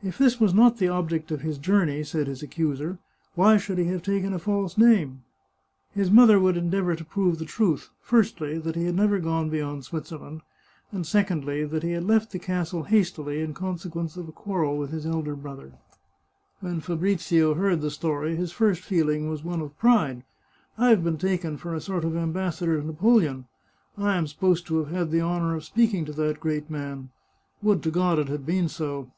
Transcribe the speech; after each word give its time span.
"If 0.10 0.16
this 0.16 0.40
was 0.40 0.54
not 0.54 0.78
the 0.78 0.88
object 0.88 1.30
of 1.30 1.42
his 1.42 1.58
journey," 1.58 2.02
said 2.04 2.26
his 2.26 2.42
accuser," 2.42 2.98
why 3.34 3.58
should 3.58 3.76
he 3.76 3.84
have 3.88 4.02
taken 4.02 4.32
a 4.32 4.38
false 4.38 4.78
name?" 4.78 5.24
His 5.94 6.10
mother 6.10 6.40
would 6.40 6.56
endeavour 6.56 6.96
to 6.96 7.04
prove 7.04 7.38
the 7.38 7.44
truth; 7.44 7.90
firstly, 8.00 8.56
that 8.56 8.76
he 8.76 8.86
had 8.86 8.94
never 8.96 9.18
gone 9.18 9.50
beyond 9.50 9.84
Switzerland, 9.84 10.40
and, 10.90 11.06
secondly, 11.06 11.66
that 11.66 11.82
he 11.82 11.92
had 11.92 12.04
left 12.04 12.32
the 12.32 12.38
castle 12.38 12.84
hastily 12.84 13.42
in 13.42 13.52
consequence 13.52 14.16
of 14.16 14.26
a 14.26 14.32
quarrel 14.32 14.78
with 14.78 14.88
his 14.90 15.04
elder 15.04 15.36
brother. 15.36 15.72
When 16.60 16.80
Fabrizio 16.80 17.52
heard 17.52 17.82
the 17.82 17.90
story, 17.90 18.34
his 18.36 18.52
first 18.52 18.80
feeling 18.80 19.28
was 19.28 19.44
one 19.44 19.60
of 19.60 19.78
pride." 19.78 20.24
I've 20.78 21.04
been 21.04 21.18
taken 21.18 21.58
for 21.58 21.74
a 21.74 21.80
sort 21.82 22.06
of 22.06 22.16
ambassador 22.16 22.80
to 22.80 22.86
Napoleon; 22.86 23.48
I 23.98 24.16
am 24.16 24.26
supposed 24.26 24.66
to 24.68 24.78
have 24.78 24.88
had 24.88 25.10
the 25.10 25.20
honour 25.20 25.54
of 25.56 25.64
speak 25.64 25.92
ing 25.92 26.06
to 26.06 26.12
that 26.12 26.40
great 26.40 26.70
man. 26.70 27.10
Would 27.60 27.82
to 27.82 27.90
God 27.90 28.18
it 28.18 28.28
had 28.28 28.46
been 28.46 28.70
so 28.70 29.10